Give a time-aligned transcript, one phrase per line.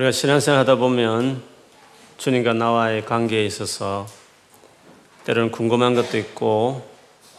[0.00, 1.42] 우리가 신앙생활 하다 보면
[2.16, 4.06] 주님과 나와의 관계에 있어서
[5.24, 6.88] 때로는 궁금한 것도 있고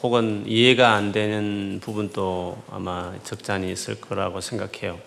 [0.03, 4.99] 혹은 이해가 안 되는 부분도 아마 적잖이 있을 거라고 생각해요.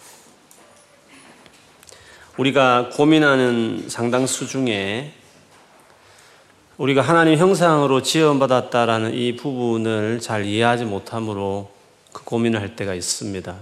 [2.38, 5.12] 우리가 고민하는 상당수 중에
[6.76, 11.70] 우리가 하나님 형상으로 지원받았다라는 이 부분을 잘 이해하지 못함으로
[12.12, 13.54] 그 고민을 할 때가 있습니다.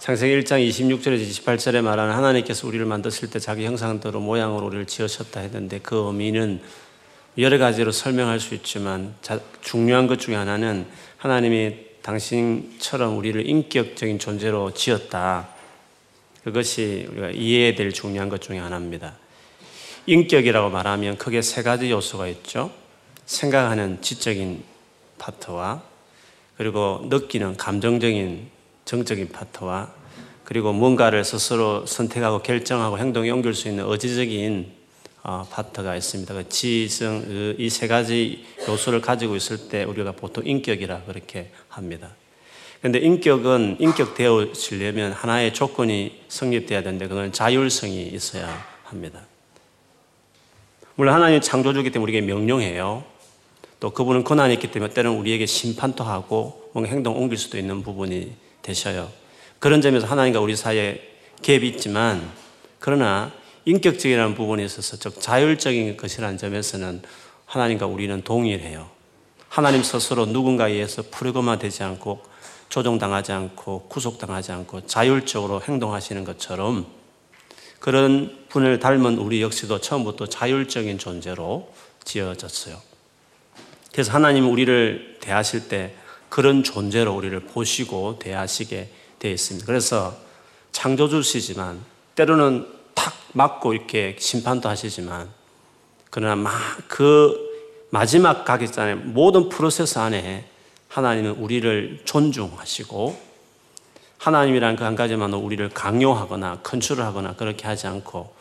[0.00, 5.78] 창세기 1장 26절에서 28절에 말하는 하나님께서 우리를 만드실 때 자기 형상대로 모양으로 우리를 지으셨다 했는데
[5.78, 6.62] 그 의미는
[7.36, 9.14] 여러 가지로 설명할 수 있지만
[9.60, 10.86] 중요한 것 중에 하나는
[11.18, 15.50] 하나님이 당신처럼 우리를 인격적인 존재로 지었다.
[16.44, 19.18] 그것이 우리가 이해해야 될 중요한 것 중에 하나입니다.
[20.06, 22.72] 인격이라고 말하면 크게 세 가지 요소가 있죠.
[23.26, 24.64] 생각하는 지적인
[25.18, 25.82] 파트와
[26.56, 28.59] 그리고 느끼는 감정적인
[28.90, 29.92] 정적인 파트와
[30.42, 34.66] 그리고 뭔가를 스스로 선택하고 결정하고 행동에 옮길 수 있는 의지적인
[35.22, 36.34] 어, 파트가 있습니다.
[36.34, 42.10] 그 지성 그 이세 가지 요소를 가지고 있을 때 우리가 보통 인격이라 그렇게 합니다.
[42.80, 48.48] 그런데 인격은 인격 되어지려면 하나의 조건이 성립돼야 되는데 그건 자율성이 있어야
[48.82, 49.20] 합니다.
[50.96, 53.04] 물론 하나님 창조주기 때문에 우리에게 명령해요.
[53.78, 58.49] 또 그분은 권한이 있기 때문에 때는 우리에게 심판도 하고 뭔가 행동 옮길 수도 있는 부분이
[58.62, 59.10] 되셔요.
[59.58, 61.00] 그런 점에서 하나님과 우리 사이에
[61.42, 62.30] 갭이 있지만
[62.78, 63.32] 그러나
[63.64, 67.02] 인격적이라는 부분에 있어서 즉 자율적인 것이라는 점에서는
[67.44, 68.88] 하나님과 우리는 동일해요.
[69.48, 72.22] 하나님 스스로 누군가에 의해서 풀거마 되지 않고
[72.68, 76.86] 조종당하지 않고 구속당하지 않고 자율적으로 행동하시는 것처럼
[77.80, 81.72] 그런 분을 닮은 우리 역시도 처음부터 자율적인 존재로
[82.04, 82.80] 지어졌어요.
[83.92, 85.94] 그래서 하나님 우리를 대하실 때
[86.30, 89.66] 그런 존재로 우리를 보시고 대하시게 되어 있습니다.
[89.66, 90.16] 그래서
[90.72, 91.80] 창조주시지만
[92.14, 95.28] 때로는 탁 맞고 이렇게 심판도 하시지만
[96.10, 96.52] 그러나 막
[96.88, 97.50] 그
[97.90, 100.48] 마지막 가기 전에 모든 프로세스 안에
[100.88, 103.30] 하나님은 우리를 존중하시고
[104.18, 108.32] 하나님이란 그 한 가지만 우리를 강요하거나 컨트롤하거나 그렇게 하지 않고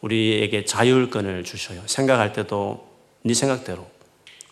[0.00, 1.82] 우리에게 자율권을 주셔요.
[1.86, 2.88] 생각할 때도
[3.22, 3.86] 네 생각대로,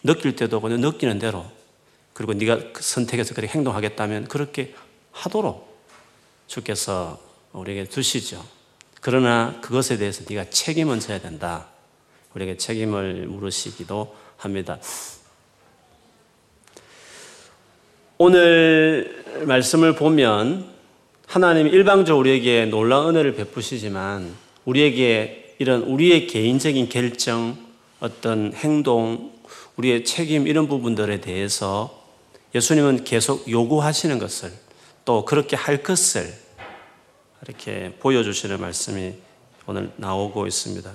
[0.04, 1.44] 느낄 때도 그냥 느끼는 대로
[2.18, 4.74] 그리고 네가 그 선택해서 그렇게 행동하겠다면 그렇게
[5.12, 5.78] 하도록
[6.48, 7.20] 주께서
[7.52, 8.44] 우리에게 두시죠.
[9.00, 11.68] 그러나 그것에 대해서 네가 책임은 져야 된다.
[12.34, 14.80] 우리에게 책임을 물으시기도 합니다.
[18.16, 20.74] 오늘 말씀을 보면
[21.28, 27.56] 하나님이 일방적으로 우리에게 놀라운 은혜를 베푸시지만 우리에게 이런 우리의 개인적인 결정,
[28.00, 29.38] 어떤 행동,
[29.76, 31.97] 우리의 책임 이런 부분들에 대해서
[32.54, 34.52] 예수님은 계속 요구하시는 것을
[35.04, 36.32] 또 그렇게 할 것을
[37.46, 39.14] 이렇게 보여주시는 말씀이
[39.66, 40.90] 오늘 나오고 있습니다.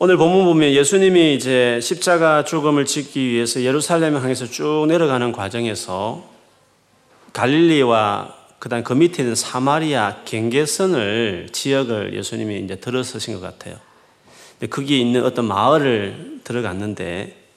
[0.00, 6.24] 오늘 본문 보면 예수님이 이제 십자가 죽음을 짓기 위해서 예루살렘을 향해서 쭉 내려가는 과정에서
[7.32, 13.76] 갈릴리와 그다음 그 밑에 있는 사마리아 경계선을 지역을 예수님이 이제 들어서신 것 같아요.
[14.70, 17.47] 거기에 있는 어떤 마을을 들어갔는데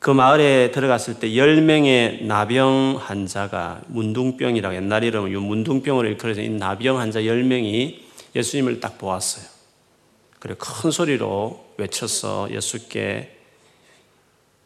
[0.00, 7.20] 그 마을에 들어갔을 때 10명의 나병 환자가 문둥병이라고 옛날 이름은 문둥병으로 일컬어진 이 나병 환자
[7.20, 8.00] 10명이
[8.34, 9.44] 예수님을 딱 보았어요.
[10.38, 13.36] 그리고 큰 소리로 외쳤어 예수께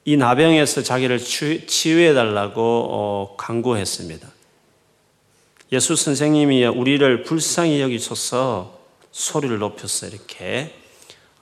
[0.04, 4.28] 이 나병에서 자기를 치유해 달라고 어, 강구했습니다.
[5.72, 8.78] 예수 선생님이 우리를 불쌍히 여기셔서
[9.10, 10.72] 소리를 높여서 이렇게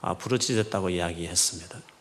[0.01, 1.92] 아, 부르짖었다고 이야기했습니다.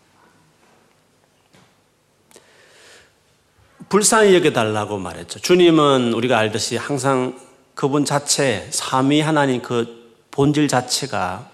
[3.92, 5.38] 불쌍히 여겨달라고 말했죠.
[5.38, 7.38] 주님은 우리가 알듯이 항상
[7.74, 11.46] 그분 자체, 삼위 하나님 그 본질 자체가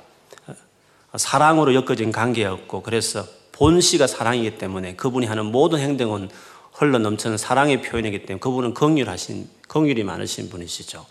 [1.16, 6.30] 사랑으로 엮어진 관계였고, 그래서 본시가 사랑이기 때문에 그분이 하는 모든 행동은
[6.74, 11.04] 흘러 넘치는 사랑의 표현이기 때문에 그분은 긍휼하신, 긍휼이 많으신 분이시죠.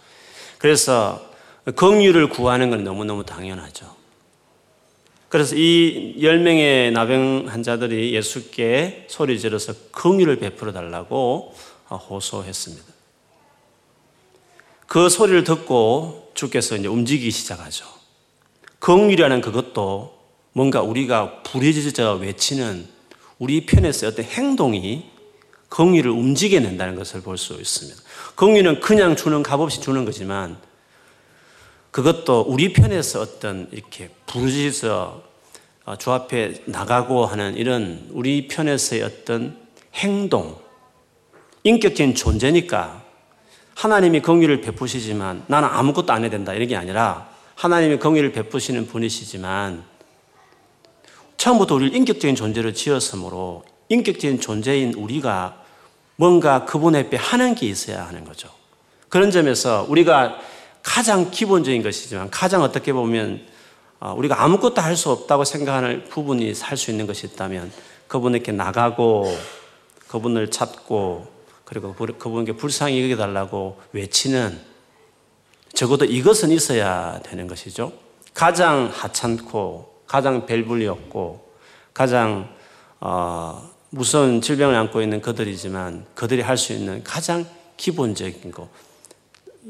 [0.60, 1.30] 그래서
[1.76, 3.97] 긍휼을 구하는 건 너무너무 당연하죠.
[5.30, 11.54] 그래서 이 10명의 나병 환자들이 예수께 소리 지르서 긍휼을 베풀어 달라고
[11.90, 12.86] 호소했습니다.
[14.88, 17.86] 그 소리를 듣고 주께서 이제 움직이기 시작하죠.
[18.80, 20.18] 긍휼이라는 그것도
[20.54, 22.88] 뭔가 우리가 부르짖어 외치는
[23.38, 25.06] 우리 편에서 어떤 행동이
[25.70, 28.02] 긍휼을 움직여낸다는 것을 볼 수 있습니다.
[28.36, 30.58] 긍휼은 그냥 주는 값없이 주는 거지만
[31.98, 35.24] 그것도 우리 편에서 어떤 이렇게 부르짖어
[35.86, 39.58] 어, 주 앞에 나가고 하는 이런 우리 편에서의 어떤
[39.96, 40.60] 행동,
[41.64, 43.02] 인격적인 존재니까
[43.74, 49.84] 하나님이 긍휼을 베푸시지만 나는 아무것도 안 해야 된다 이런 게 아니라 하나님이 긍휼을 베푸시는 분이시지만
[51.38, 55.64] 처음부터 우리를 인격적인 존재로 지었으므로 인격적인 존재인 우리가
[56.16, 58.50] 뭔가 그분 앞에 하는 게 있어야 하는 거죠.
[59.10, 60.38] 그런 점에서 우리가
[60.84, 63.46] 가장 기본적인 것이지만 가장 어떻게 보면
[64.00, 67.72] 어, 우리가 아무것도 할 수 없다고 생각하는 부분이 살수 있는 것이 있다면
[68.08, 69.36] 그분에게 나가고
[70.08, 71.28] 그분을 찾고
[71.66, 74.60] 그리고 그분에게 불쌍히 여겨달라고 외치는
[75.74, 77.92] 적어도 이것은 있어야 되는 것이죠.
[78.34, 81.52] 가장 하찮고 가장 벨불리 없고
[81.94, 82.50] 가장
[83.00, 87.46] 어, 무서운 질병을 안고 있는 그들이지만 그들이 할 수 있는 가장
[87.78, 88.70] 기본적인 거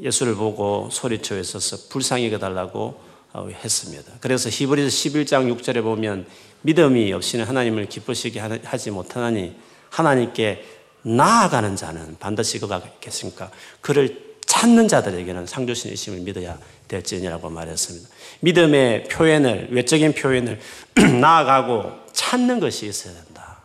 [0.00, 3.00] 예수를 보고 소리쳐 있어서 불쌍히 여겨달라고
[3.32, 4.12] 어, 했습니다.
[4.20, 6.26] 그래서 히브리서 11장 6절에 보면
[6.62, 9.54] 믿음이 없이는 하나님을 기쁘시게 하지 못하나니
[9.90, 10.64] 하나님께
[11.02, 13.50] 나아가는 자는 반드시 그가 겠습니까?
[13.80, 16.58] 그를 찾는 자들에게는 상주신 이심을 믿어야
[16.88, 18.08] 될지니라고 말했습니다.
[18.40, 20.58] 믿음의 표현을 외적인 표현을
[21.20, 23.58] 나아가고 찾는 것이 있어야 된다.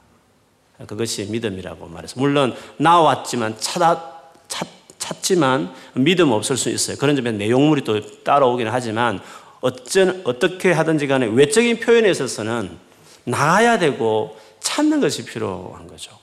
[0.86, 4.68] 그것이 믿음이라고 말해서 물론 나왔지만 찾아 찾,
[5.04, 6.96] 찾지만 믿음 없을 수 있어요.
[6.96, 9.20] 그런 점에 내용물이 또 따라오기는 하지만
[9.60, 12.78] 어쩐 어떻게 하든지 간에 외적인 표현에 있어서는
[13.26, 16.18] 나아야 되고 찾는 것이 필요한 거죠.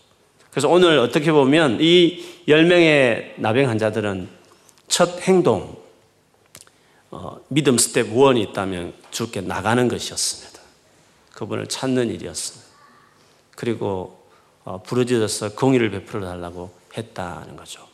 [0.50, 4.28] 그래서 오늘 어떻게 보면 이 10명의 나병 환자들은
[4.88, 5.76] 첫 행동,
[7.10, 10.58] 어, 믿음 스텝 1이 있다면 주께 나가는 것이었습니다.
[11.34, 12.66] 그분을 찾는 일이었습니다.
[13.56, 14.26] 그리고
[14.64, 17.89] 어, 부르짖어서 긍휼을 베풀어 달라고 했다는 거죠.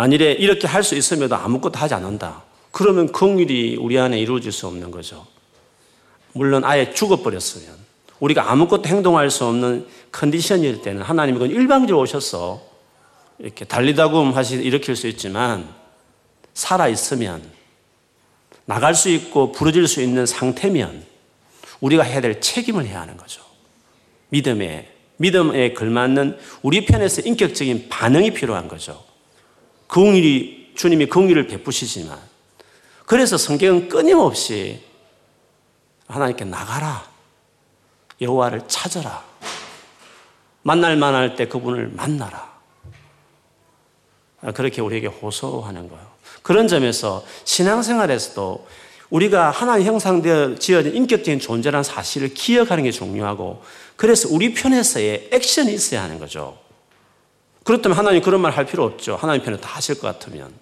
[0.00, 2.42] 만일에 이렇게 할 수 있음에도 아무것도 하지 않는다.
[2.70, 5.26] 그러면 공일이 우리 안에 이루어질 수 없는 거죠.
[6.32, 7.76] 물론 아예 죽어버렸으면
[8.18, 12.62] 우리가 아무것도 행동할 수 없는 컨디션일 때는 하나님이 그건 일방적으로 오셔서
[13.38, 15.68] 이렇게 달리다금 하시 일으킬 수 있지만
[16.54, 17.42] 살아 있으면
[18.64, 21.04] 나갈 수 있고 부러질 수 있는 상태면
[21.80, 23.42] 우리가 해야 될 책임을 해야 하는 거죠.
[24.30, 29.09] 믿음에 믿음에 걸맞는 우리 편에서 인격적인 반응이 필요한 거죠.
[29.90, 32.18] 긍일이 주님이 긍일을 베푸시지만
[33.06, 34.80] 그래서 성경은 끊임없이
[36.06, 37.08] 하나님께 나가라.
[38.20, 39.24] 여호와를 찾아라.
[40.62, 42.50] 만날 만할 때 그분을 만나라.
[44.54, 46.06] 그렇게 우리에게 호소하는 거예요.
[46.42, 48.66] 그런 점에서 신앙생활에서도
[49.10, 53.62] 우리가 하나님 형상되어 지어진 인격적인 존재라는 사실을 기억하는 게 중요하고
[53.96, 56.58] 그래서 우리 편에서의 액션이 있어야 하는 거죠.
[57.70, 59.14] 그렇다면 하나님 그런 말 할 필요 없죠.
[59.14, 60.52] 하나님 편에 다 하실 것 같으면.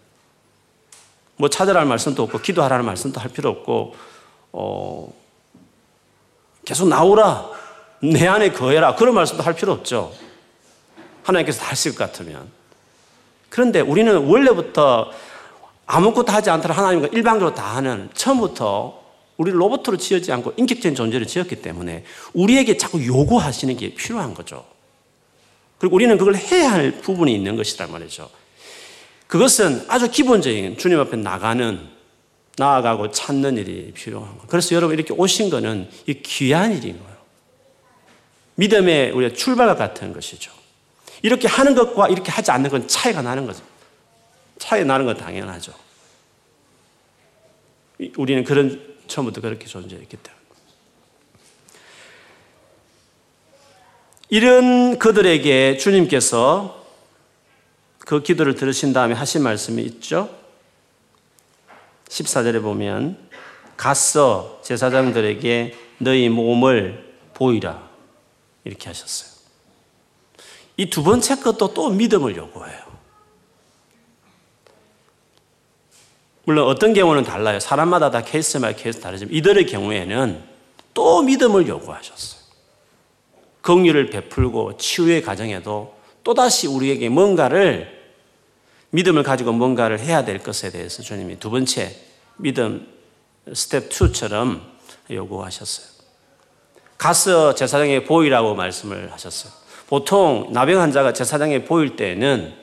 [1.36, 3.94] 뭐 찾으라는 말씀도 없고 기도하라는 말씀도 할 필요 없고
[4.52, 5.10] 어,
[6.66, 7.48] 계속 나오라.
[8.02, 8.94] 내 안에 거해라.
[8.94, 10.12] 그런 말씀도 할 필요 없죠.
[11.22, 12.50] 하나님께서 다 하실 것 같으면.
[13.48, 15.10] 그런데 우리는 원래부터
[15.86, 19.02] 아무것도 하지 않더라 하나님과 일방적으로 다 하는 처음부터
[19.38, 22.04] 우리 로봇으로 지어지 않고 인격적인 존재를 지었기 때문에
[22.34, 24.77] 우리에게 자꾸 요구하시는 게 필요한 거죠.
[25.78, 28.28] 그리고 우리는 그걸 해야 할 부분이 있는 것이란 말이죠.
[29.26, 31.88] 그것은 아주 기본적인 주님 앞에 나가는
[32.56, 34.46] 나아가고 찾는 일이 필요한 거예요.
[34.48, 37.16] 그래서 여러분 이렇게 오신 거는 이 귀한 일인 거예요.
[38.56, 40.50] 믿음의 우리의 출발과 같은 것이죠.
[41.22, 43.62] 이렇게 하는 것과 이렇게 하지 않는 건 차이가 나는 거죠.
[44.58, 45.72] 차이 나는 건 당연하죠.
[48.16, 50.37] 우리는 그런 처음부터 그렇게 존재했기 때문에.
[54.30, 56.84] 이런 그들에게 주님께서
[57.98, 60.30] 그 기도를 들으신 다음에 하신 말씀이 있죠.
[62.08, 63.18] 14절에 보면
[63.76, 67.88] 갔어 제사장들에게 너희 몸을 보이라
[68.64, 69.38] 이렇게 하셨어요.
[70.78, 72.88] 이 두 번째 것도 또 믿음을 요구해요.
[76.44, 77.60] 물론 어떤 경우는 달라요.
[77.60, 80.42] 사람마다 다 케이스마다 케이스 다르지만 이들의 경우에는
[80.94, 82.37] 또 믿음을 요구하셨어요.
[83.62, 87.98] 긍휼을 베풀고 치유의 과정에도 또다시 우리에게 뭔가를
[88.90, 91.94] 믿음을 가지고 뭔가를 해야 될 것에 대해서 주님이 두 번째
[92.36, 92.86] 믿음
[93.52, 94.60] 스텝 2처럼
[95.10, 95.86] 요구하셨어요.
[96.96, 99.52] 가서 제사장에 보이라고 말씀을 하셨어요.
[99.86, 102.54] 보통 나병 환자가 제사장에 보일 때는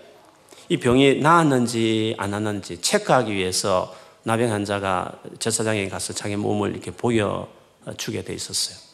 [0.69, 8.23] 이 병이 나았는지 안 나았는지 체크하기 위해서 나병 환자가 제사장에 가서 자기 몸을 이렇게 보여주게
[8.23, 8.85] 돼 있었어요.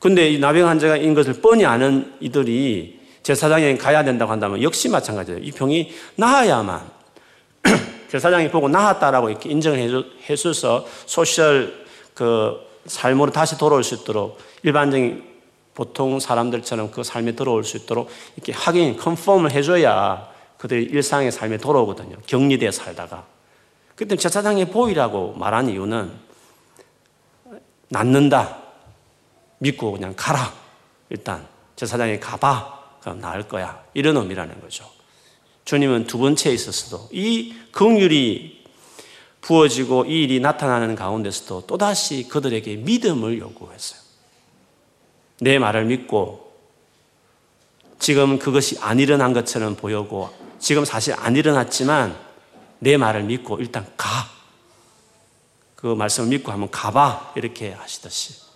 [0.00, 5.40] 근데 이 나병 환자인 것을 뻔히 아는 이들이 제사장에 가야 된다고 한다면 역시 마찬가지예요.
[5.42, 6.90] 이 병이 나아야만
[8.10, 15.22] 제사장이 보고 나았다라고 이렇게 인정을 해줘서 소셜 그 삶으로 다시 돌아올 수 있도록 일반적인
[15.74, 20.28] 보통 사람들처럼 그 삶에 들어올 수 있도록 이렇게 확인, 컨펌을 해줘야
[20.58, 22.16] 그들의 일상의 삶에 돌아오거든요.
[22.26, 23.24] 격리되어 살다가.
[23.94, 26.10] 그때 제사장의 보이라고 말한 이유는
[27.88, 28.59] 낫는다.
[29.60, 30.52] 믿고 그냥 가라.
[31.08, 32.80] 일단 제사장에 가봐.
[33.00, 33.82] 그럼 나을 거야.
[33.94, 34.84] 이런 의미라는 거죠.
[35.64, 38.60] 주님은 두 번째에 있어서도 이 긍휼이
[39.40, 44.00] 부어지고 이 일이 나타나는 가운데서도 또다시 그들에게 믿음을 요구했어요.
[45.40, 46.50] 내 말을 믿고
[47.98, 52.18] 지금 그것이 안 일어난 것처럼 보이고 지금 사실 안 일어났지만
[52.78, 54.08] 내 말을 믿고 일단 가.
[55.76, 57.32] 그 말씀을 믿고 한번 가봐.
[57.36, 58.49] 이렇게 하시듯이.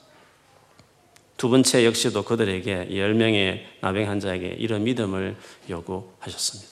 [1.36, 5.36] 두 번째 역시도 그들에게 10명의 나병 환자에게 이런 믿음을
[5.68, 6.70] 요구하셨습니다.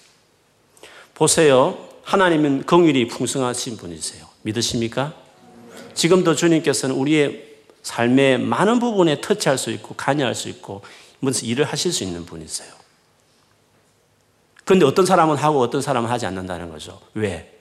[1.15, 1.89] 보세요.
[2.05, 4.27] 하나님은 긍휼이 풍성하신 분이세요.
[4.43, 5.15] 믿으십니까?
[5.95, 7.53] 지금도 주님께서는 우리의
[7.83, 10.83] 삶의 많은 부분에 터치할 수 있고 관여할 수 있고
[11.19, 12.73] 무슨 일을 하실 수 있는 분이세요.
[14.65, 17.01] 그런데 어떤 사람은 하고 어떤 사람은 하지 않는다는 거죠.
[17.15, 17.53] 왜?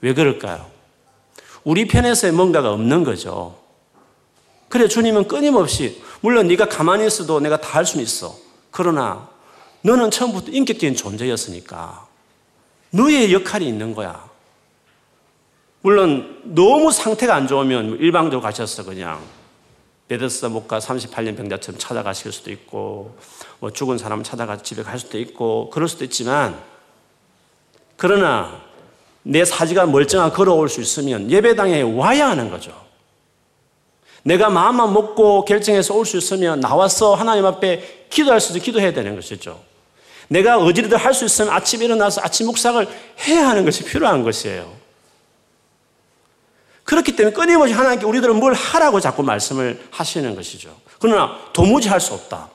[0.00, 0.70] 왜 그럴까요?
[1.64, 3.58] 우리 편에서 뭔가가 없는 거죠.
[4.68, 8.36] 그래 주님은 끊임없이 물론 네가 가만히 있어도 내가 다 할 수는 있어.
[8.70, 9.28] 그러나
[9.82, 12.06] 너는 처음부터 인격적인 존재였으니까
[12.90, 14.28] 너의 역할이 있는 거야.
[15.80, 19.20] 물론 너무 상태가 안 좋으면 일방적으로 가셔서 그냥
[20.08, 23.16] 베데스다 목가 38년 병자처럼 찾아가실 수도 있고
[23.60, 26.58] 뭐 죽은 사람 찾아가 집에 갈 수도 있고 그럴 수도 있지만
[27.96, 28.60] 그러나
[29.22, 32.87] 내 사지가 멀쩡하게 걸어올 수 있으면 예배당에 와야 하는 거죠.
[34.28, 39.60] 내가 마음만 먹고 결정해서 올 수 있으면 나와서 하나님 앞에 기도할 수도 기도해야 되는 것이죠.
[40.28, 42.86] 내가 어디든 할수 있으면 아침에 일어나서 아침 묵상을
[43.26, 44.70] 해야 하는 것이 필요한 것이에요.
[46.84, 50.74] 그렇기 때문에 끊임없이 하나님께 우리들은 뭘 하라고 자꾸 말씀을 하시는 것이죠.
[51.00, 52.50] 그러나 도무지 할 수 없다.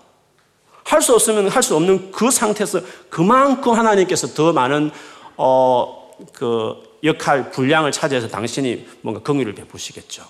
[0.86, 4.92] 할 수 없으면 할 수 없는 그 상태에서 그만큼 하나님께서 더 많은
[5.38, 10.24] 어, 그 역할 분량을 차지해서 당신이 뭔가 긍휼을 베푸시겠죠.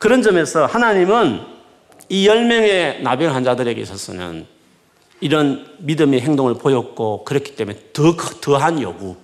[0.00, 1.46] 그런 점에서 하나님은
[2.08, 4.46] 이 10명의 나병 환자들에게 있어서는
[5.20, 9.16] 이런 믿음의 행동을 보였고 그렇기 때문에 더 더한 요구.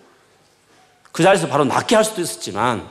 [1.12, 2.86] 그 자리에서 바로 낫게 할 수도 있었지만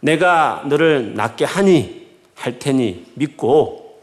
[0.00, 4.02] 내가 너를 낫게 하니 할 테니 믿고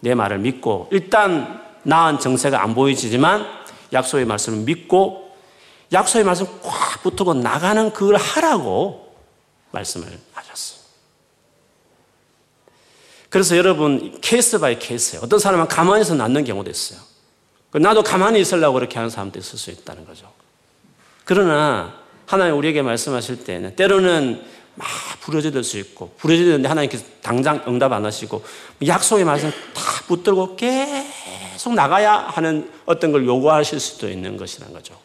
[0.00, 3.46] 내 말을 믿고 일단 나은 정세가 안 보이지만
[3.92, 5.36] 약속의 말씀을 믿고
[5.92, 9.14] 약속의 말씀 꽉 붙들고 나가는 그걸 하라고
[9.70, 10.84] 말씀을 하셨어요.
[13.34, 15.24] 그래서 여러분 case by case예요.
[15.24, 17.00] 어떤 사람은 가만히 서 낫는 경우도 있어요.
[17.72, 20.30] 나도 가만히 있으려고 그렇게 하는 사람도 있을 수 있다는 거죠.
[21.24, 21.94] 그러나
[22.26, 24.40] 하나님 우리에게 말씀하실 때는 때로는
[24.76, 24.86] 막
[25.22, 28.44] 부르짖을 수 있고 부르짖는데 하나님께서 당장 응답 안 하시고
[28.86, 34.96] 약속의 말씀 다 붙들고 계속 나가야 하는 어떤 걸 요구하실 수도 있는 것이라는 거죠.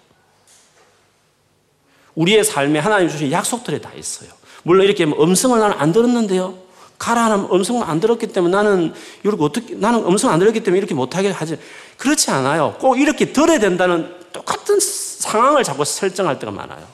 [2.14, 4.30] 우리의 삶에 하나님 주신 약속들이 다 있어요.
[4.62, 6.69] 물론 이렇게 음성을 나는 안 들었는데요.
[7.00, 10.94] 가라 하는 음성을 안 들었기 때문에 나는 이렇게 어떻게 나는 음성 안 들었기 때문에 이렇게
[10.94, 11.58] 못하게 하지
[11.98, 12.76] 그렇지 않아요.
[12.80, 16.86] 꼭 이렇게 들어야 된다는 똑같은 상황을 자꾸 설정할 때가 많아요.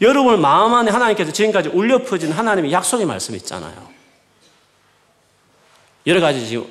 [0.00, 3.88] 여러분 마음 안에 하나님께서 지금까지 울려 퍼진 하나님의 약속의 말씀이 있잖아요.
[6.06, 6.66] 여러 가지 지금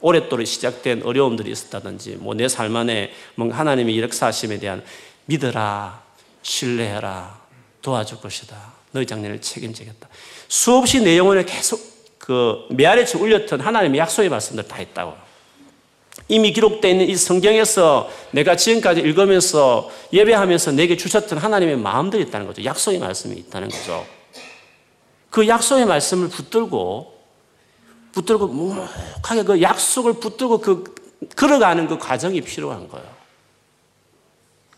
[0.00, 4.82] 오랫동안 시작된 어려움들이 있었다든지, 뭐 내 삶 안에 뭔가 하나님의 역사하심에 대한
[5.26, 6.02] 믿어라,
[6.42, 7.40] 신뢰해라,
[7.82, 8.56] 도와줄 것이다.
[8.92, 10.08] 너희 장례를 책임지겠다.
[10.52, 11.80] 수없이 내 영혼에 계속
[12.18, 15.16] 그 메아리치 울렸던 하나님의 약속의 말씀들 다 있다고요.
[16.28, 22.62] 이미 기록되어 있는 이 성경에서 내가 지금까지 읽으면서 예배하면서 내게 주셨던 하나님의 마음들이 있다는 거죠.
[22.66, 24.06] 약속의 말씀이 있다는 거죠.
[25.30, 27.18] 그 약속의 말씀을 붙들고
[28.12, 30.94] 붙들고 묵묵하게 그 약속을 붙들고 그
[31.34, 33.08] 걸어가는 그 과정이 필요한 거예요.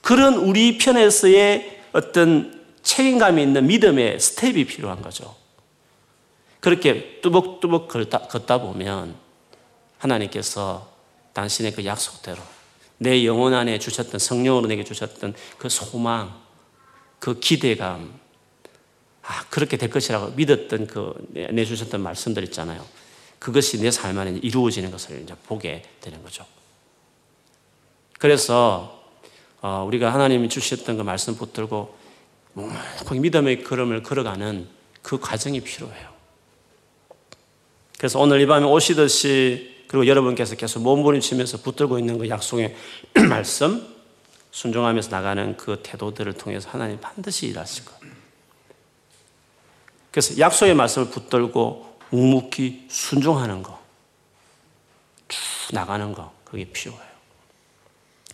[0.02, 5.42] 그런 우리 편에서의 어떤 책임감이 있는 믿음의 스텝이 필요한 거죠.
[6.64, 9.14] 그렇게 뚜벅뚜벅 걷다, 걷다 보면
[9.98, 10.90] 하나님께서
[11.34, 12.38] 당신의 그 약속대로
[12.96, 16.40] 내 영혼 안에 주셨던 성령으로 내게 주셨던 그 소망,
[17.18, 18.18] 그 기대감,
[19.24, 21.12] 아, 그렇게 될 것이라고 믿었던 그
[21.52, 22.82] 내주셨던 말씀들 있잖아요.
[23.38, 26.46] 그것이 내 삶 안에 이루어지는 것을 이제 보게 되는 거죠.
[28.18, 29.04] 그래서
[29.60, 31.94] 어, 우리가 하나님이 주셨던 그 말씀 붙들고
[32.54, 34.66] 묵묵하게 믿음의 걸음을 걸어가는
[35.02, 36.13] 그 과정이 필요해요.
[37.98, 42.74] 그래서 오늘 이 밤에 오시듯이 그리고 여러분께서 계속 몸부림치면서 붙들고 있는 그 약속의
[43.28, 43.86] 말씀,
[44.50, 48.14] 순종하면서 나가는 그 태도들을 통해서 하나님 반드시 일하실 거예요.
[50.10, 53.80] 그래서 약속의 말씀을 붙들고 묵묵히 순종하는 거,
[55.28, 55.40] 쭉
[55.72, 57.14] 나가는 거, 그게 필요해요.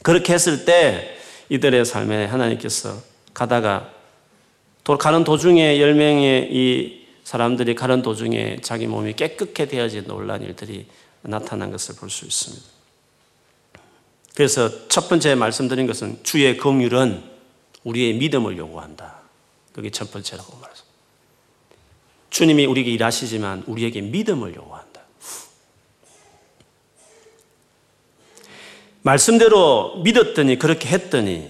[0.03, 2.97] 그렇게 했을 때 이들의 삶에 하나님께서
[3.35, 3.91] 가다가
[4.99, 7.00] 가는 도중에 열 명의 이
[7.31, 10.87] 사람들이 가는 도중에 자기 몸이 깨끗게 되어진 놀란 일들이
[11.23, 12.67] 나타난 것을 볼 수 있습니다.
[14.35, 17.23] 그래서 첫 번째 말씀드린 것은 주의 긍휼은
[17.85, 19.21] 우리의 믿음을 요구한다.
[19.73, 20.97] 그게 첫 번째라고 말했습니다.
[22.31, 25.03] 주님이 우리에게 일하시지만 우리에게 믿음을 요구한다.
[29.03, 31.49] 말씀대로 믿었더니 그렇게 했더니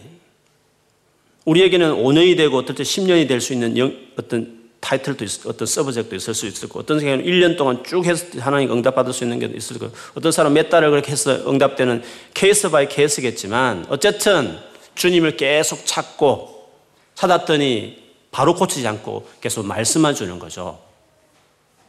[1.47, 6.35] 우리에게는 5년이 되고 어떨 때 10년이 될 수 있는 어떤 타이틀도 있, 어떤 서브젝도 있을
[6.35, 9.79] 수 있을 거고 어떤 경우는 1년 동안 쭉 해서 하나님 응답받을 수 있는 게 있을
[9.79, 12.03] 거고 어떤 사람 몇 달을 그렇게 해서 응답되는
[12.35, 14.59] case by case겠지만 어쨌든
[14.95, 16.71] 주님을 계속 찾고
[17.15, 20.81] 찾았더니 바로 고치지 않고 계속 말씀만 주는 거죠.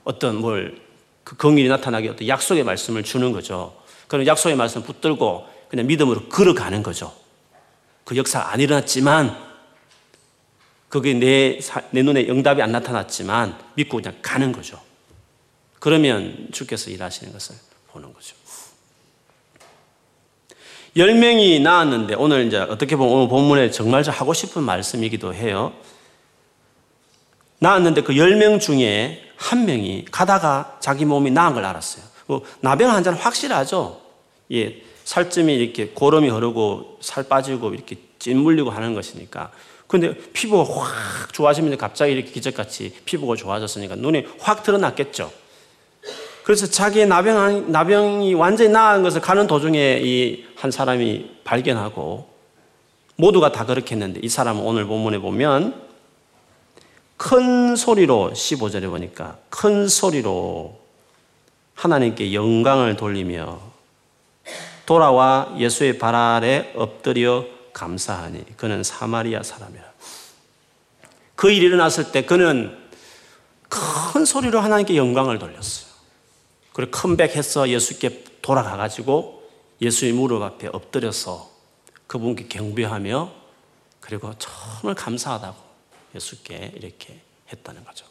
[0.03, 0.91] 어떤 뭘
[1.23, 3.73] 그 긍휼이 나타나게 어떤 약속의 말씀을 주는 거죠.
[4.07, 7.13] 그런 약속의 말씀 붙들고 그냥 믿음으로 걸어가는 거죠.
[8.03, 9.50] 그 역사가 안 일어났지만
[10.91, 11.57] 그게 내,
[11.91, 14.77] 내 눈에 응답이 안 나타났지만 믿고 그냥 가는 거죠.
[15.79, 17.55] 그러면 주께서 일하시는 것을
[17.87, 18.35] 보는 거죠.
[20.97, 25.73] 열 명이 나왔는데 오늘 이제 어떻게 보면 오늘 본문에 정말 하고 싶은 말씀이기도 해요.
[27.59, 32.03] 나왔는데 그열명 중에 한 명이 가다가 자기 몸이 나은 걸 알았어요.
[32.25, 34.01] 뭐 나병 환자는 확실하죠.
[34.51, 39.53] 예, 살점이 이렇게 고름이 흐르고 살 빠지고 이렇게 찐물리고 하는 것이니까.
[39.91, 45.31] 근데 피부가 확 좋아지면 갑자기 이렇게 기적같이 피부가 좋아졌으니까 눈에 확 드러났겠죠.
[46.43, 52.29] 그래서 자기의 나병, 나병이 완전히 나은 것을 가는 도중에 이 한 사람이 발견하고
[53.15, 55.73] 모두가 다 그렇게 했는데 이 사람은 오늘 본문에 보면
[57.17, 60.79] 큰 소리로 15절에 보니까 큰 소리로
[61.73, 63.59] 하나님께 영광을 돌리며
[64.85, 69.91] 돌아와 예수의 발 아래 엎드려 감사하니 그는 사마리아 사람이라.
[71.35, 72.77] 그 일이 일어났을 때 그는
[73.69, 75.91] 큰 소리로 하나님께 영광을 돌렸어요.
[76.73, 79.49] 그리고 컴백해서 예수께 돌아가가지고
[79.81, 81.49] 예수의 무릎 앞에 엎드려서
[82.07, 83.31] 그분께 경배하며
[83.99, 85.57] 그리고 정말 감사하다고
[86.15, 88.05] 예수께 이렇게 했다는 거죠.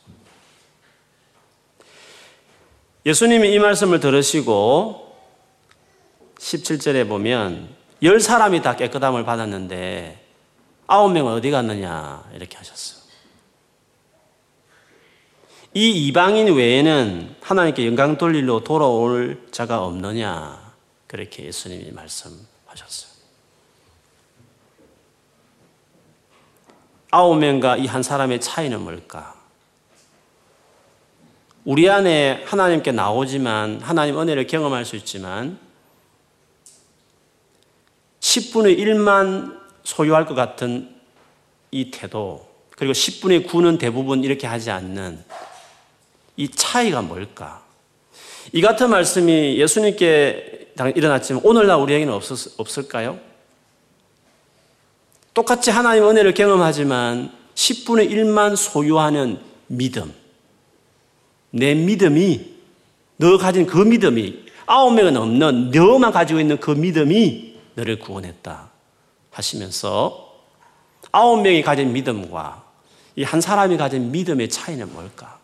[3.07, 5.17] 예수님이 이 말씀을 들으시고
[6.39, 10.27] 17절에 보면 열 사람이 다 깨끗함을 받았는데
[10.87, 13.01] 아홉 명은 어디 갔느냐 이렇게 하셨어요.
[15.73, 20.73] 이 이방인 외에는 하나님께 영광 돌리러 돌아올 자가 없느냐
[21.07, 23.11] 그렇게 예수님이 말씀하셨어요.
[27.13, 29.35] 아홉 명과 이 한 사람의 차이는 뭘까?
[31.65, 35.59] 우리 안에 하나님께 나오지만 하나님 은혜를 경험할 수 있지만
[38.21, 40.95] 10분의 1만 소유할 것 같은
[41.71, 45.23] 이 태도, 그리고 10분의 9는 대부분 이렇게 하지 않는
[46.37, 47.63] 이 차이가 뭘까?
[48.53, 53.19] 이 같은 말씀이 예수님께 일어났지만 오늘날 우리에게는 없었, 없을까요?
[55.35, 60.13] 똑같이 하나님 은혜를 경험하지만 10분의 1만 소유하는 믿음.
[61.51, 62.55] 내 믿음이,
[63.17, 68.71] 너 가진 그 믿음이, 아홉 명은 없는 너만 가지고 있는 그 믿음이 너를 구원했다
[69.31, 70.31] 하시면서
[71.13, 72.65] 아홉 명이 가진 믿음과
[73.17, 75.39] 이 한 사람이 가진 믿음의 차이는 뭘까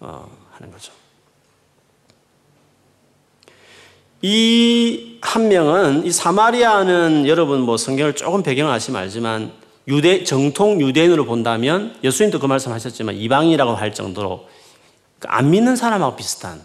[0.00, 0.92] 어, 하는 거죠.
[4.22, 9.52] 이 한 명은 이 사마리아는 여러분 뭐 성경을 조금 배경을 아시면 알지만
[9.88, 14.46] 유대 정통 유대인으로 본다면 예수님도 그 말씀하셨지만 이방이라고 할 정도로
[15.26, 16.62] 안 믿는 사람하고 비슷한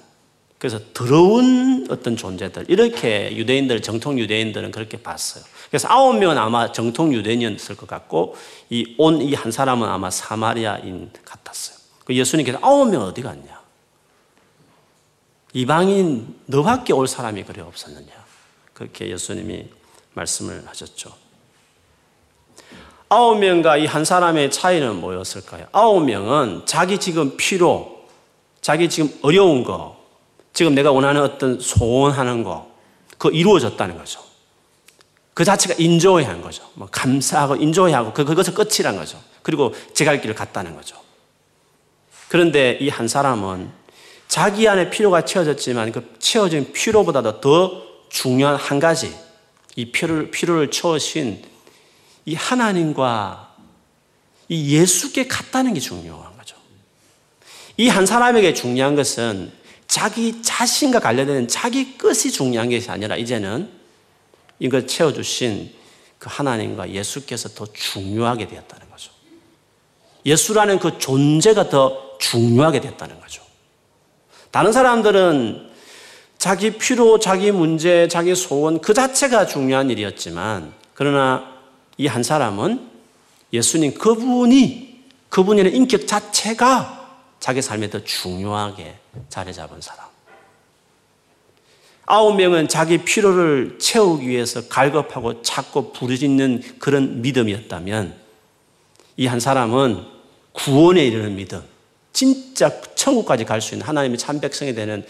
[0.59, 5.43] 그래서 더러운 어떤 존재들 이렇게 유대인들 정통 유대인들은 그렇게 봤어요.
[5.69, 8.35] 그래서 아홉 명은 아마 정통 유대인이었을 것 같고
[8.69, 11.77] 이 온 이 한 사람은 아마 사마리아인 같았어요.
[12.05, 13.59] 그 예수님께서 아홉 명 어디 갔냐?
[15.53, 18.11] 이방인 너밖에 올 사람이 그래 없었느냐?
[18.73, 19.67] 그렇게 예수님이
[20.13, 21.11] 말씀을 하셨죠.
[23.09, 25.67] 아홉 명과 이 한 사람의 차이는 뭐였을까요?
[25.71, 28.07] 아홉 명은 자기 지금 피로,
[28.61, 29.98] 자기 지금 어려운 거,
[30.59, 32.69] 지금 내가 원하는 어떤 소원하는 거,
[33.17, 34.19] 그 이루어졌다는 거죠.
[35.33, 36.69] 그 자체가 인조해한 거죠.
[36.73, 39.17] 뭐 감사하고 인조해하고 그, 그것을 끝이란 거죠.
[39.41, 40.97] 그리고 제 갈 길을 갔다는 거죠.
[42.27, 43.71] 그런데 이 한 사람은
[44.27, 49.15] 자기 안에 필요가 채워졌지만 그 채워진 필요보다도 더 중요한 한 가지,
[49.77, 51.41] 이 필요를, 필요를 채우신
[52.25, 53.55] 이 하나님과
[54.49, 56.57] 이 예수께 갔다는 게 중요한 거죠.
[57.77, 59.57] 이 한 사람에게 중요한 것은
[59.89, 63.69] 자기 자신과 관련된 자기 끝이 중요한 것이 아니라 이제는
[64.59, 65.73] 이걸 채워주신
[66.19, 69.11] 그 하나님과 예수께서 더 중요하게 되었다는 거죠.
[70.25, 73.41] 예수라는 그 존재가 더 중요하게 됐다는 거죠.
[74.51, 75.69] 다른 사람들은
[76.37, 81.57] 자기 필요, 자기 문제, 자기 소원 그 자체가 중요한 일이었지만 그러나
[81.97, 82.87] 이 한 사람은
[83.51, 86.99] 예수님 그분이 그분의 인격 자체가
[87.39, 88.95] 자기 삶에 더 중요하게
[89.29, 90.07] 자리 잡은 사람.
[92.05, 98.15] 아홉 명은 자기 필요를 채우기 위해서 갈급하고 찾고 부르짖는 그런 믿음이었다면
[99.17, 100.05] 이 한 사람은
[100.53, 101.61] 구원에 이르는 믿음,
[102.13, 105.05] 진짜 천국까지 갈 수 있는 하나님의 참 백성이 되는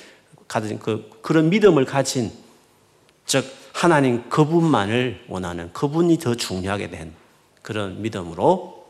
[0.48, 2.32] 가진 그 그런 믿음을 가진
[3.26, 7.14] 즉 하나님 그분만을 원하는 그분이 더 중요하게 된
[7.62, 8.86] 그런 믿음으로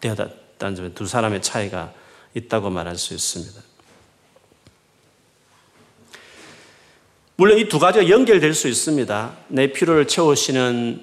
[0.00, 1.94] 되었다는 점에 두 사람의 차이가
[2.34, 3.60] 있다고 말할 수 있습니다.
[7.36, 9.36] 물론 이 두 가지가 연결될 수 있습니다.
[9.48, 11.00] 내 필요를 채우시는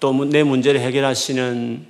[0.00, 1.86] 또 내 문제를 해결하시는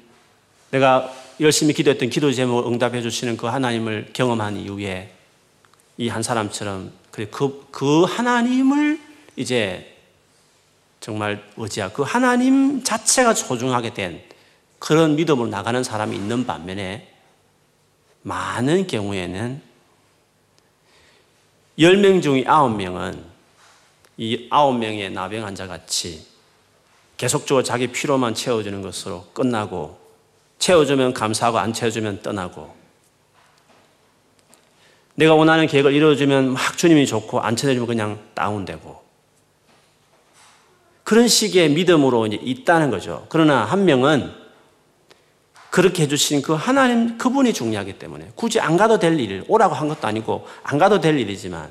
[0.70, 5.12] 내가 열심히 기도했던 기도 제목 응답해 주시는 그 하나님을 경험한 이후에
[5.98, 7.28] 이 한 사람처럼 그,
[7.70, 8.98] 그 하나님을
[9.36, 9.96] 이제
[11.00, 14.22] 정말 의지하 그 하나님 자체가 소중하게 된
[14.78, 17.08] 그런 믿음으로 나가는 사람이 있는 반면에
[18.22, 19.62] 많은 경우에는
[21.78, 23.35] 10명 중에 9명은
[24.16, 26.26] 이 9명의 나병 환자 같이
[27.16, 29.98] 계속적으로 자기 피로만 채워주는 것으로 끝나고
[30.58, 32.74] 채워주면 감사하고 안 채워주면 떠나고
[35.14, 39.06] 내가 원하는 계획을 이루어주면 막 주님이 좋고 안 채워주면 그냥 다운되고
[41.04, 43.26] 그런 식의 믿음으로 이제 있다는 거죠.
[43.28, 44.46] 그러나 한 명은
[45.70, 50.06] 그렇게 해주신 그 하나님 그분이 중요하기 때문에 굳이 안 가도 될 일, 오라고 한 것도
[50.06, 51.70] 아니고 안 가도 될 일이지만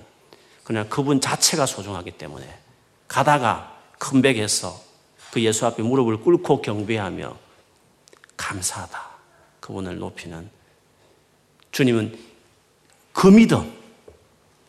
[0.65, 2.45] 그냥 그분 자체가 소중하기 때문에
[3.07, 4.83] 가다가 컴백해서
[5.31, 7.37] 그 예수 앞에 무릎을 꿇고 경배하며
[8.35, 9.09] 감사하다.
[9.59, 10.49] 그분을 높이는
[11.71, 12.17] 주님은
[13.13, 13.71] 그 믿음,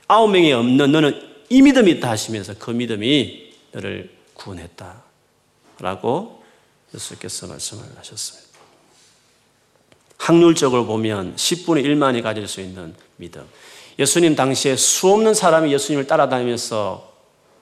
[0.06, 5.02] 아홉 명이 없는 너는 이 믿음이 있다 하시면서 그 믿음이 너를 구원했다.
[5.78, 6.44] 라고
[6.94, 8.46] 예수께서 말씀을 하셨습니다.
[10.18, 13.46] 확률적으로 보면 10분의 1만이 가질 수 있는 믿음.
[13.98, 17.12] 예수님 당시에 수없는 사람이 예수님을 따라다니면서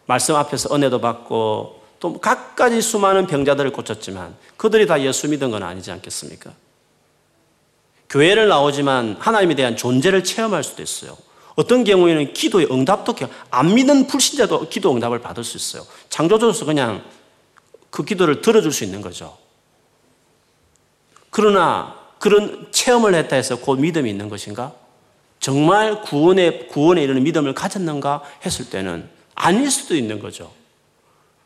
[0.06, 5.90] 말씀 앞에서 은혜도 받고 또 각가지 수많은 병자들을 고쳤지만 그들이 다 예수 믿은 건 아니지
[5.90, 6.52] 않겠습니까?
[8.10, 11.16] 교회를 나오지만 하나님에 대한 존재를 체험할 수도 있어요.
[11.56, 13.14] 어떤 경우에는 기도의 응답도
[13.50, 15.86] 안 믿는 불신자도 기도 응답을 받을 수 있어요.
[16.10, 17.04] 창조주로서 그냥
[17.90, 19.36] 그 기도를 들어줄 수 있는 거죠.
[21.30, 24.72] 그러나 그런 체험을 했다 해서 곧 믿음이 있는 것인가?
[25.44, 30.50] 정말 구원에, 구원에 이르는 믿음을 가졌는가 했을 때는 아닐 수도 있는 거죠.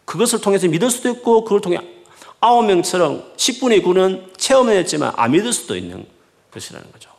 [0.04, 1.80] 그것을 통해서 믿을 수도 있고, 그걸 통해
[2.38, 6.06] 아홉 명처럼 10분의 9는 체험을 했지만 안 믿을 수도 있는
[6.52, 7.10] 것이라는 거죠.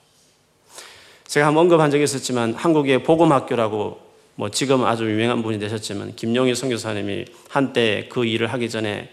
[1.27, 3.99] 제가 한번 언급한 적이 있었지만 한국의 복음학교라고
[4.35, 9.09] 뭐 지금 아주 유명한 분이 되셨지만 김용희 선교사님이 한때 그 일을 하기 전에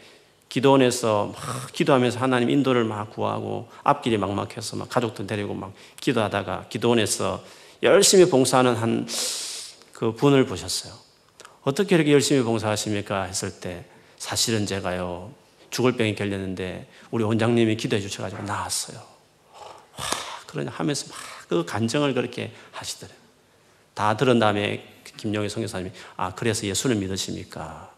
[0.48, 7.42] 기도원에서 막 기도하면서 하나님 인도를 막 구하고 앞길이 막막해서 막 가족들 데리고 막 기도하다가 기도원에서
[7.82, 9.06] 열심히 봉사하는 한
[9.96, 10.92] 그 분을 보셨어요.
[11.62, 13.22] 어떻게 이렇게 열심히 봉사하십니까?
[13.22, 13.86] 했을 때
[14.18, 15.32] 사실은 제가요
[15.70, 18.98] 죽을 병이 걸렸는데 우리 원장님이 기도해 주셔가지고 나았어요.
[18.98, 20.04] 와,
[20.46, 23.16] 그러냐 하면서 막 그 간정을 그렇게 하시더래요.
[23.94, 24.84] 다 들은 다음에
[25.16, 27.92] 김영희 성교사님이 아 그래서 예수를 믿으십니까?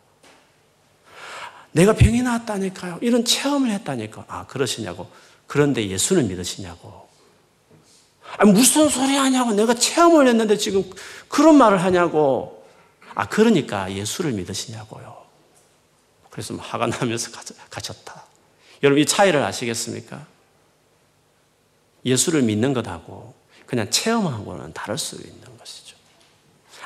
[1.73, 2.99] 내가 병이 나았다니까요.
[3.03, 4.25] 이런 체험을 했다니까.
[4.29, 5.11] 아 그러시냐고.
[5.47, 7.09] 그런데 예수를 믿으시냐고.
[8.37, 9.53] 아 무슨 소리 하냐고.
[9.53, 10.89] 내가 체험을 했는데 지금
[11.29, 12.67] 그런 말을 하냐고.
[13.15, 15.17] 아 그러니까 예수를 믿으시냐고요.
[16.31, 17.31] 그래서 화가 나면서
[17.71, 18.25] 가셨다.
[18.83, 20.27] 여러분 이 차이를 아시겠습니까?
[22.05, 23.35] 예수를 믿는 것하고
[23.67, 25.97] 그냥 체험하고는 다를 수 있는 것이죠.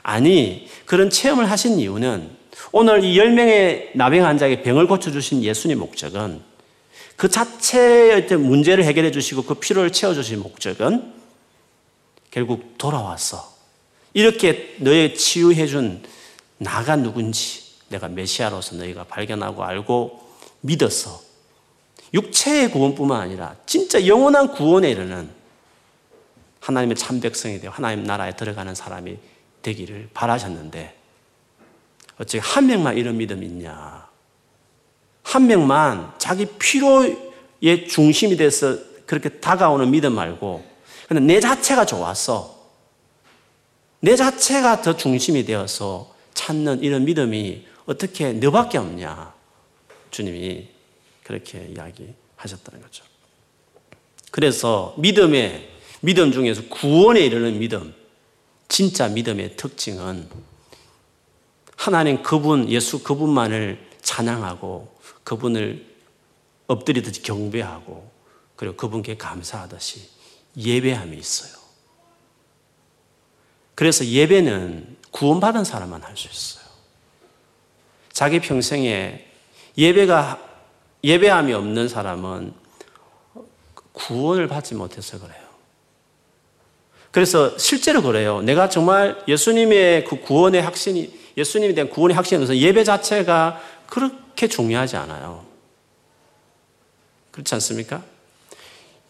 [0.02, 2.36] 아니, 그런 체험을 하신 이유는
[2.70, 6.42] 오늘 이 10명의 나병 환자에게 병을 고쳐주신 예수님 목적은
[7.16, 11.12] 그 자체의 문제를 해결해 주시고 그 필요를 채워주신 목적은
[12.30, 13.52] 결국 돌아와서
[14.14, 16.02] 이렇게 너의 치유해 준
[16.58, 20.20] 나가 누군지 내가 메시아로서 너희가 발견하고 알고
[20.60, 21.20] 믿어서
[22.14, 25.30] 육체의 구원뿐만 아니라 진짜 영원한 구원에 이르는
[26.60, 29.16] 하나님의 참 백성이 되어 하나님 나라에 들어가는 사람이
[29.62, 31.01] 되기를 바라셨는데
[32.22, 34.08] 어찌 한 명만 이런 믿음이 있냐?
[35.24, 40.64] 한 명만 자기 필요의 중심이 돼서 그렇게 다가오는 믿음 말고
[41.08, 42.62] 근데 내 자체가 좋았어.
[44.00, 49.34] 내 자체가 더 중심이 되어서 찾는 이런 믿음이 어떻게 너밖에 없냐?
[50.12, 50.68] 주님이
[51.24, 53.04] 그렇게 이야기하셨다는 거죠.
[54.30, 57.94] 그래서 믿음의 믿음 중에서 구원에 이르는 믿음,
[58.68, 60.51] 진짜 믿음의 특징은
[61.82, 65.84] 하나님 그분, 예수 그분만을 찬양하고 그분을
[66.68, 68.08] 엎드리듯이 경배하고
[68.54, 70.08] 그리고 그분께 감사하듯이
[70.56, 71.60] 예배함이 있어요.
[73.74, 76.64] 그래서 예배는 구원받은 사람만 할 수 있어요.
[78.12, 79.26] 자기 평생에
[79.76, 80.38] 예배가
[81.02, 82.54] 예배함이 없는 사람은
[83.92, 85.42] 구원을 받지 못해서 그래요.
[87.10, 88.40] 그래서 실제로 그래요.
[88.40, 94.96] 내가 정말 예수님의 그 구원의 확신이, 예수님에 대한 구원의 확신에 서 예배 자체가 그렇게 중요하지
[94.96, 95.44] 않아요.
[97.30, 98.02] 그렇지 않습니까?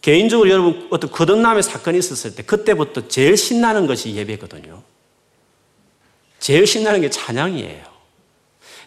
[0.00, 4.82] 개인적으로 여러분 어떤 거듭남의 사건이 있었을 때 그때부터 제일 신나는 것이 예배거든요.
[6.40, 7.92] 제일 신나는 게 찬양이에요.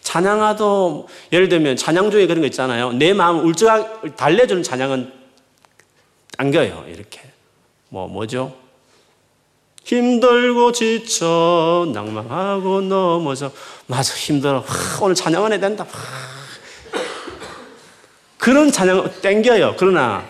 [0.02, 2.92] 찬양하도 예를 들면 찬양 중에 그런 거 있잖아요.
[2.94, 5.12] 내 마음 울적 달래주는 찬양은
[6.38, 6.86] 당겨요.
[6.90, 7.22] 이렇게
[7.90, 8.56] 뭐 뭐죠?
[9.86, 13.52] 힘들고 지쳐 낭망하고 넘어져.
[13.86, 14.60] 맞아 힘들어.
[14.60, 15.86] 하, 오늘 찬양은 해야 된다.
[15.90, 17.00] 하.
[18.38, 19.76] 그런 찬양 땡겨요.
[19.78, 20.26] 그러나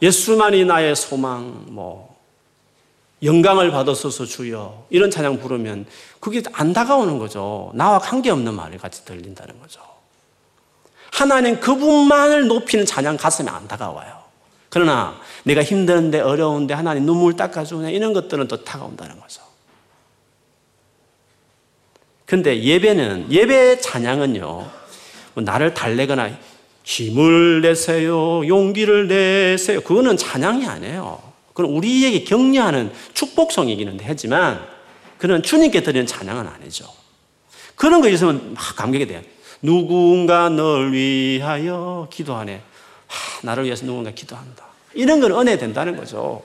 [0.00, 2.18] 예수만이 나의 소망 뭐
[3.22, 4.86] 영광을 받았소서 주여.
[4.88, 5.86] 이런 찬양 부르면
[6.18, 7.70] 그게 안 다가오는 거죠.
[7.74, 9.80] 나와 관계없는 말이 같이 들린다는 거죠.
[11.12, 14.21] 하나님 그분만을 높이는 찬양 가슴에 안 다가와요
[14.72, 19.42] 그러나 내가 힘든데 어려운데 하나님 눈물 닦아주네 이런 것들은 또 다가온다는 거죠.
[22.24, 24.70] 근데 예배는 예배 찬양은요.
[25.34, 26.30] 뭐 나를 달래거나
[26.84, 28.48] 힘을 내세요.
[28.48, 29.82] 용기를 내세요.
[29.82, 31.22] 그거는 찬양이 아니에요.
[31.52, 34.66] 그건 우리에게 격려하는 축복성이기는 하지만
[35.18, 36.86] 그는 주님께 드리는 찬양은 아니죠.
[37.74, 39.20] 그런 거 있으면 막 감격이 돼요.
[39.60, 42.71] 누군가 널 위하여 기도하네.
[43.12, 44.66] 하, 나를 위해서 누군가 기도한다.
[44.94, 46.42] 이런 건 은혜 된다는 거죠.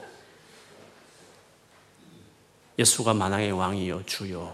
[2.78, 4.54] 예수가 만왕의 왕이요 주요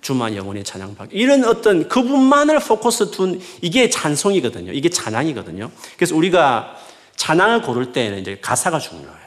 [0.00, 4.72] 주만 영원히 찬양받 이런 어떤 그분만을 포커스 둔 이게 찬송이거든요.
[4.72, 5.70] 이게 찬양이거든요.
[5.96, 6.76] 그래서 우리가
[7.16, 9.22] 찬양을 고를 때는 이제 가사가 중요해요.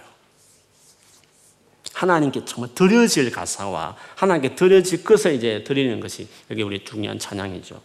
[1.93, 7.81] 하나님께 정말 드려질 가사와 하나님께 드려질 것을 이제 드리는 것이 여기 우리 중요한 찬양이죠.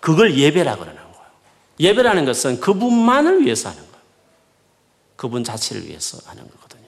[0.00, 1.11] 그걸 예배라 그러는 거
[1.82, 3.92] 예배라는 것은 그분만을 위해서 하는 거예요.
[5.16, 6.82] 그분 자체를 위해서 하는 거거든요.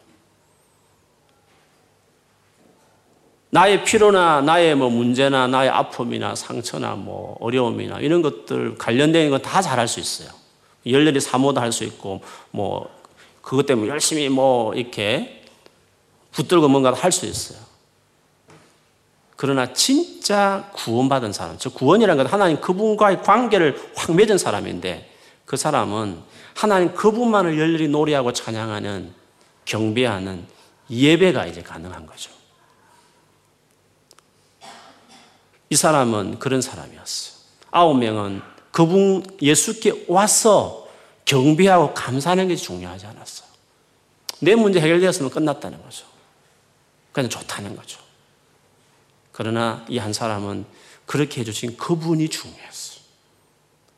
[3.50, 9.86] 나의 필요나 나의 뭐 문제나 나의 아픔이나 상처나 뭐 어려움이나 이런 것들 관련된 거다 잘할
[9.88, 10.28] 수 있어요.
[10.86, 12.88] 열렬히 사모도 할 수 있고 뭐
[13.42, 15.44] 그것 때문에 열심히 뭐 이렇게
[16.32, 17.58] 붙들고 뭔가 할 수 있어요.
[19.36, 25.10] 그러나 진짜 구원받은 사람, 저 구원이라는 건 하나님 그분과의 관계를 확 맺은 사람인데
[25.44, 26.20] 그 사람은
[26.54, 29.12] 하나님 그분만을 열렬히 노래하고 찬양하는
[29.64, 30.46] 경배하는
[30.88, 32.30] 예배가 이제 가능한 거죠.
[35.70, 37.34] 이 사람은 그런 사람이었어요.
[37.70, 40.86] 아홉 명은 그분 예수께 와서
[41.24, 43.48] 경배하고 감사하는 게 중요하지 않았어요.
[44.40, 46.06] 내 문제 해결되었으면 끝났다는 거죠.
[47.12, 48.03] 그냥 좋다는 거죠.
[49.34, 50.64] 그러나 이 한 사람은
[51.06, 53.00] 그렇게 해주신 그분이 중요했어요.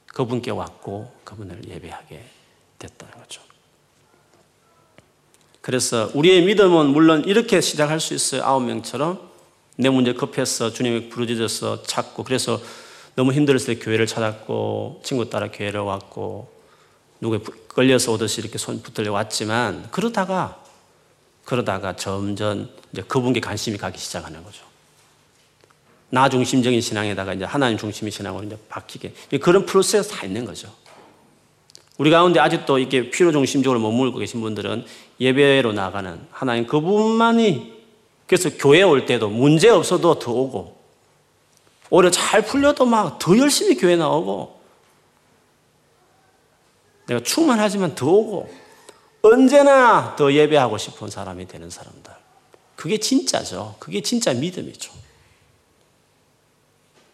[0.07, 2.25] 그분께 왔고 그분을 예배하게
[2.79, 3.43] 됐다는 거죠.
[5.61, 8.45] 그래서 우리의 믿음은 물론 이렇게 시작할 수 있어요.
[8.45, 9.21] 아홉 명처럼
[9.77, 12.61] 내 문제 급해서 주님이 부르짖어서 찾고 그래서
[13.15, 16.51] 너무 힘들었을 때 교회를 찾았고 친구 따라 교회를 왔고
[17.21, 20.63] 누구에 걸려서 오듯이 이렇게 손 붙들려 왔지만 그러다가
[21.45, 24.66] 그러다가 점점 이제 그분께 관심이 가기 시작하는 거죠.
[26.11, 30.73] 나 중심적인 신앙에다가 이제 하나님 중심의 신앙으로 이제 바뀌게 그런 프로세스 다 있는 거죠.
[31.99, 34.85] 우리 가운데 아직도 이렇게 필요 중심적으로 머물고 계신 분들은
[35.19, 37.75] 예배로 나가는 하나님 그분만이
[38.27, 40.77] 그래서 교회 올 때도 문제 없어도 더 오고
[41.91, 44.61] 오히려 잘 풀려도 막 더 열심히 교회 나오고
[47.07, 48.53] 내가 충만하지만 더 오고
[49.23, 52.13] 언제나 더 예배하고 싶은 사람이 되는 사람들.
[52.77, 53.77] 그게 진짜죠.
[53.79, 54.93] 그게 진짜 믿음이죠.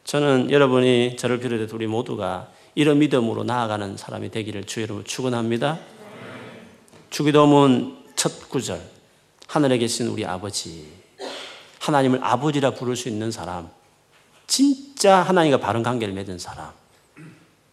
[0.04, 5.78] 저는 여러분이 저를 비롯해서 우리 모두가 이런 믿음으로 나아가는 사람이 되기를 주 여러분 축원합니다.
[7.10, 8.80] 주기도문 첫 구절
[9.46, 10.88] 하늘에 계신 우리 아버지
[11.80, 13.70] 하나님을 아버지라 부를 수 있는 사람
[14.46, 16.72] 진짜 하나님과 바른 관계를 맺은 사람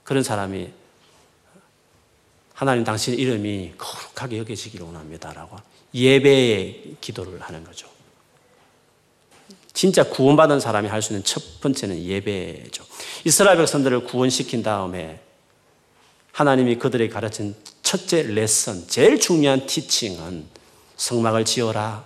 [0.04, 0.70] 그런 사람이
[2.54, 5.58] 하나님 당신 이름이 거룩하게 여겨지기를 원합니다라고
[5.94, 7.88] 예배의 기도를 하는 거죠.
[9.74, 12.84] 진짜 구원받은 사람이 할 수 있는 첫 번째는 예배죠.
[13.26, 15.22] 이스라엘 백성들을 구원시킨 다음에
[16.32, 20.46] 하나님이 그들에게 가르친 첫째 레슨, 제일 중요한 티칭은
[20.96, 22.06] 성막을 지어라.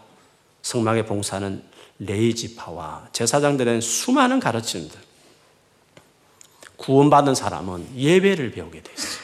[0.62, 1.62] 성막의 봉사는
[2.00, 4.98] 레이지파와 제사장들의 수많은 가르침들.
[6.78, 9.24] 구원받은 사람은 예배를 배우게 돼 있어요.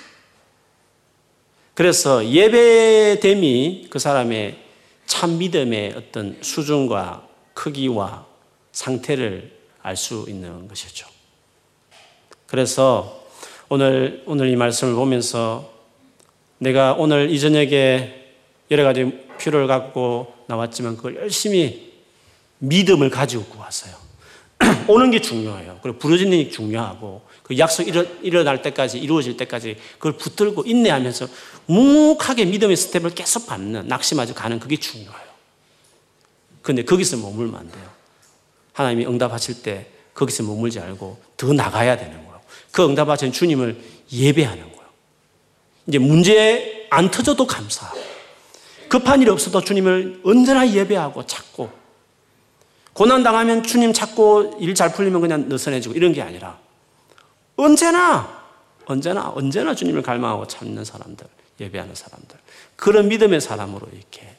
[1.73, 4.59] 그래서 예배됨이 그 사람의
[5.07, 8.28] 참 믿음의 어떤 수준과 크기와
[8.71, 11.07] 상태를 알 수 있는 것이죠.
[12.45, 13.25] 그래서
[13.69, 15.71] 오늘, 오늘 이 말씀을 보면서
[16.57, 18.25] 내가 오늘 이 저녁에
[18.71, 21.93] 여러 가지 필요를 갖고 나왔지만 그걸 열심히
[22.59, 23.95] 믿음을 가지고 왔어요.
[24.87, 25.79] 오는 게 중요해요.
[25.81, 31.27] 그리고 부르짖는 게 중요하고 그 약속 일어, 일어날 때까지 이루어질 때까지 그걸 붙들고 인내하면서
[31.67, 35.29] 묵묵하게 믿음의 스텝을 계속 밟는 낙심하지 가는 그게 중요해요.
[36.61, 37.98] 근데 거기서 머물면 안 돼요.
[38.79, 42.39] 하나님이 응답하실 때 거기서 머물지 않고 더 나가야 되는 거예요.
[42.71, 43.77] 그 응답하신 주님을
[44.09, 44.85] 예배하는 거예요.
[45.87, 47.99] 이제 문제 안 터져도 감사하고
[48.87, 51.69] 급한 일이 없어도 주님을 언제나 예배하고 찾고
[52.93, 56.57] 고난 당하면 주님 찾고 일 잘 풀리면 그냥 느슨해지고 이런 게 아니라
[57.57, 58.41] 언제나
[58.85, 61.27] 언제나 언제나 주님을 갈망하고 찾는 사람들
[61.59, 62.37] 예배하는 사람들
[62.77, 64.37] 그런 믿음의 사람으로 이렇게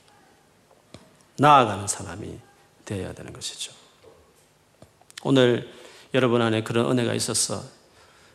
[1.36, 2.38] 나아가는 사람이
[2.86, 3.79] 되어야 되는 것이죠.
[5.22, 5.70] 오늘
[6.14, 7.62] 여러분 안에 그런 은혜가 있어서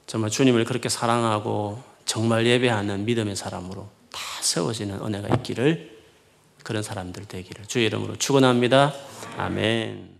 [0.07, 5.95] 정말 주님을 그렇게 사랑하고 정말 예배하는 믿음의 사람으로 다 세워지는 은혜가 있기를
[6.63, 8.93] 그런 사람들 되기를 주의 이름으로 축원합니다.
[9.37, 10.14] 아멘.